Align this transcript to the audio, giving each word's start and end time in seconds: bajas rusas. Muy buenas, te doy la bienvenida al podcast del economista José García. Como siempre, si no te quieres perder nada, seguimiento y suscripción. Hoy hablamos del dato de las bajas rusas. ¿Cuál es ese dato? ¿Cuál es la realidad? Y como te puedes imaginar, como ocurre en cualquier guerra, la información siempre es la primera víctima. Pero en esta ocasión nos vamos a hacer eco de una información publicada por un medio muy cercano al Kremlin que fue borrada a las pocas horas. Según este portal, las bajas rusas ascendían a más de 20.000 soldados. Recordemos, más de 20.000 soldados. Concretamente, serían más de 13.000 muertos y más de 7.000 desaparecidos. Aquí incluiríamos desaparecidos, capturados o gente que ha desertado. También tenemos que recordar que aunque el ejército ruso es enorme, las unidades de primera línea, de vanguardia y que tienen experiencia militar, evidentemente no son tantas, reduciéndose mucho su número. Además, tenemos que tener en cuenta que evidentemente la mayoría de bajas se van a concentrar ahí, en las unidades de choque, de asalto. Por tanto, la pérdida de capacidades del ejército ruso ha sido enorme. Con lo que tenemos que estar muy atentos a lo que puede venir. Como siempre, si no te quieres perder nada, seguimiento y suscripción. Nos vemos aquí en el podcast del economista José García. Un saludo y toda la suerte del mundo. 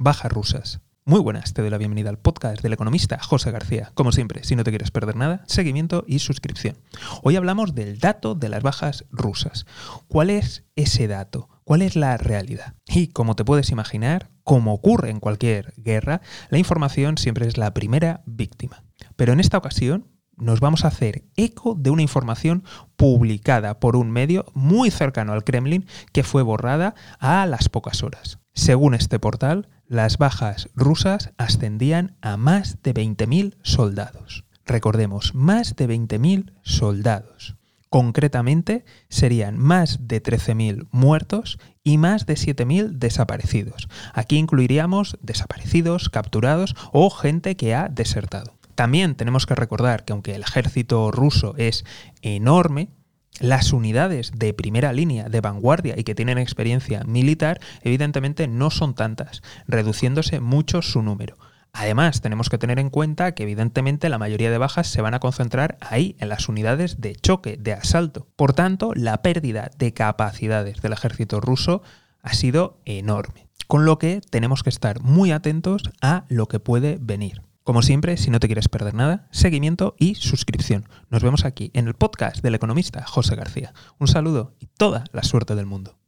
bajas 0.00 0.32
rusas. 0.32 0.80
Muy 1.04 1.20
buenas, 1.20 1.52
te 1.52 1.60
doy 1.60 1.70
la 1.70 1.76
bienvenida 1.76 2.08
al 2.08 2.18
podcast 2.18 2.62
del 2.62 2.72
economista 2.72 3.18
José 3.22 3.50
García. 3.50 3.92
Como 3.94 4.12
siempre, 4.12 4.44
si 4.44 4.56
no 4.56 4.64
te 4.64 4.70
quieres 4.70 4.90
perder 4.90 5.14
nada, 5.14 5.44
seguimiento 5.46 6.04
y 6.06 6.20
suscripción. 6.20 6.78
Hoy 7.22 7.36
hablamos 7.36 7.74
del 7.74 7.98
dato 7.98 8.34
de 8.34 8.48
las 8.48 8.62
bajas 8.62 9.04
rusas. 9.10 9.66
¿Cuál 10.08 10.30
es 10.30 10.64
ese 10.74 11.06
dato? 11.06 11.50
¿Cuál 11.64 11.82
es 11.82 11.96
la 11.96 12.16
realidad? 12.16 12.76
Y 12.86 13.08
como 13.08 13.36
te 13.36 13.44
puedes 13.44 13.70
imaginar, 13.70 14.30
como 14.42 14.72
ocurre 14.72 15.10
en 15.10 15.20
cualquier 15.20 15.74
guerra, 15.76 16.22
la 16.48 16.56
información 16.56 17.18
siempre 17.18 17.46
es 17.46 17.58
la 17.58 17.74
primera 17.74 18.22
víctima. 18.24 18.84
Pero 19.16 19.34
en 19.34 19.40
esta 19.40 19.58
ocasión 19.58 20.09
nos 20.40 20.60
vamos 20.60 20.84
a 20.84 20.88
hacer 20.88 21.24
eco 21.36 21.74
de 21.74 21.90
una 21.90 22.02
información 22.02 22.64
publicada 22.96 23.78
por 23.78 23.96
un 23.96 24.10
medio 24.10 24.46
muy 24.54 24.90
cercano 24.90 25.32
al 25.32 25.44
Kremlin 25.44 25.86
que 26.12 26.22
fue 26.22 26.42
borrada 26.42 26.94
a 27.18 27.46
las 27.46 27.68
pocas 27.68 28.02
horas. 28.02 28.38
Según 28.52 28.94
este 28.94 29.18
portal, 29.18 29.68
las 29.86 30.18
bajas 30.18 30.68
rusas 30.74 31.32
ascendían 31.38 32.16
a 32.20 32.36
más 32.36 32.82
de 32.82 32.94
20.000 32.94 33.56
soldados. 33.62 34.44
Recordemos, 34.66 35.34
más 35.34 35.74
de 35.76 35.88
20.000 35.88 36.52
soldados. 36.62 37.56
Concretamente, 37.88 38.84
serían 39.08 39.58
más 39.58 40.06
de 40.06 40.22
13.000 40.22 40.86
muertos 40.92 41.58
y 41.82 41.98
más 41.98 42.24
de 42.24 42.34
7.000 42.34 42.90
desaparecidos. 42.90 43.88
Aquí 44.14 44.36
incluiríamos 44.36 45.18
desaparecidos, 45.22 46.08
capturados 46.08 46.76
o 46.92 47.10
gente 47.10 47.56
que 47.56 47.74
ha 47.74 47.88
desertado. 47.88 48.59
También 48.80 49.14
tenemos 49.14 49.44
que 49.44 49.54
recordar 49.54 50.06
que 50.06 50.14
aunque 50.14 50.34
el 50.34 50.40
ejército 50.40 51.10
ruso 51.10 51.54
es 51.58 51.84
enorme, 52.22 52.88
las 53.38 53.74
unidades 53.74 54.32
de 54.34 54.54
primera 54.54 54.94
línea, 54.94 55.28
de 55.28 55.42
vanguardia 55.42 55.96
y 55.98 56.02
que 56.02 56.14
tienen 56.14 56.38
experiencia 56.38 57.04
militar, 57.04 57.60
evidentemente 57.82 58.48
no 58.48 58.70
son 58.70 58.94
tantas, 58.94 59.42
reduciéndose 59.66 60.40
mucho 60.40 60.80
su 60.80 61.02
número. 61.02 61.36
Además, 61.74 62.22
tenemos 62.22 62.48
que 62.48 62.56
tener 62.56 62.78
en 62.78 62.88
cuenta 62.88 63.34
que 63.34 63.42
evidentemente 63.42 64.08
la 64.08 64.16
mayoría 64.16 64.50
de 64.50 64.56
bajas 64.56 64.86
se 64.86 65.02
van 65.02 65.12
a 65.12 65.20
concentrar 65.20 65.76
ahí, 65.82 66.16
en 66.18 66.30
las 66.30 66.48
unidades 66.48 67.02
de 67.02 67.14
choque, 67.16 67.58
de 67.60 67.74
asalto. 67.74 68.28
Por 68.34 68.54
tanto, 68.54 68.92
la 68.94 69.20
pérdida 69.20 69.70
de 69.76 69.92
capacidades 69.92 70.80
del 70.80 70.94
ejército 70.94 71.42
ruso 71.42 71.82
ha 72.22 72.32
sido 72.32 72.80
enorme. 72.86 73.46
Con 73.66 73.84
lo 73.84 73.98
que 73.98 74.22
tenemos 74.30 74.62
que 74.62 74.70
estar 74.70 75.02
muy 75.02 75.32
atentos 75.32 75.82
a 76.00 76.24
lo 76.30 76.48
que 76.48 76.60
puede 76.60 76.96
venir. 76.98 77.42
Como 77.62 77.82
siempre, 77.82 78.16
si 78.16 78.30
no 78.30 78.40
te 78.40 78.48
quieres 78.48 78.68
perder 78.68 78.94
nada, 78.94 79.28
seguimiento 79.30 79.94
y 79.98 80.14
suscripción. 80.14 80.88
Nos 81.10 81.22
vemos 81.22 81.44
aquí 81.44 81.70
en 81.74 81.88
el 81.88 81.94
podcast 81.94 82.42
del 82.42 82.54
economista 82.54 83.04
José 83.06 83.36
García. 83.36 83.74
Un 83.98 84.08
saludo 84.08 84.54
y 84.58 84.66
toda 84.66 85.04
la 85.12 85.22
suerte 85.22 85.54
del 85.54 85.66
mundo. 85.66 85.99